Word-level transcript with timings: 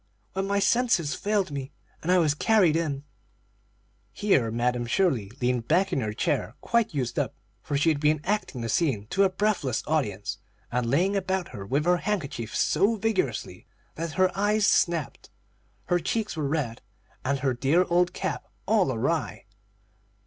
when 0.33 0.47
my 0.47 0.57
senses 0.57 1.13
failed 1.13 1.51
me, 1.51 1.71
and 2.01 2.11
I 2.11 2.17
was 2.17 2.33
carried 2.33 2.75
in." 2.75 3.03
Here 4.11 4.49
Madam 4.49 4.87
Shirley 4.87 5.31
leaned 5.39 5.67
back 5.67 5.93
in 5.93 6.01
her 6.01 6.11
chair 6.11 6.55
quite 6.59 6.91
used 6.95 7.19
up, 7.19 7.35
for 7.61 7.77
she 7.77 7.89
had 7.89 7.99
been 7.99 8.19
acting 8.23 8.61
the 8.61 8.67
scene 8.67 9.05
to 9.11 9.21
a 9.25 9.29
breathless 9.29 9.83
audience, 9.85 10.39
and 10.71 10.89
laying 10.89 11.15
about 11.15 11.49
her 11.49 11.67
with 11.67 11.85
her 11.85 11.97
handkerchief 11.97 12.55
so 12.55 12.95
vigorously 12.95 13.67
that 13.93 14.13
her 14.13 14.35
eyes 14.35 14.65
snapped, 14.65 15.29
her 15.85 15.99
cheeks 15.99 16.35
were 16.35 16.47
red, 16.47 16.81
and 17.23 17.41
her 17.41 17.53
dear 17.53 17.85
old 17.87 18.11
cap 18.11 18.47
all 18.67 18.91
awry. 18.91 19.45